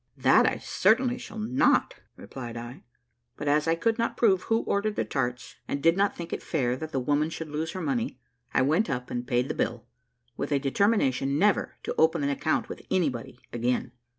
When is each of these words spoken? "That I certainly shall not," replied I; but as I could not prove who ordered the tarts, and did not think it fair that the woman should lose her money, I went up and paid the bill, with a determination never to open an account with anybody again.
"That 0.17 0.47
I 0.47 0.57
certainly 0.57 1.19
shall 1.19 1.37
not," 1.37 1.93
replied 2.15 2.57
I; 2.57 2.81
but 3.37 3.47
as 3.47 3.67
I 3.67 3.75
could 3.75 3.99
not 3.99 4.17
prove 4.17 4.41
who 4.41 4.61
ordered 4.61 4.95
the 4.95 5.05
tarts, 5.05 5.57
and 5.67 5.79
did 5.83 5.95
not 5.95 6.15
think 6.17 6.33
it 6.33 6.41
fair 6.41 6.75
that 6.75 6.91
the 6.91 6.99
woman 6.99 7.29
should 7.29 7.49
lose 7.49 7.73
her 7.73 7.81
money, 7.81 8.19
I 8.51 8.63
went 8.63 8.89
up 8.89 9.11
and 9.11 9.27
paid 9.27 9.47
the 9.47 9.53
bill, 9.53 9.85
with 10.35 10.51
a 10.51 10.57
determination 10.57 11.37
never 11.37 11.77
to 11.83 11.93
open 11.99 12.23
an 12.23 12.29
account 12.31 12.67
with 12.67 12.81
anybody 12.89 13.37
again. 13.53 13.91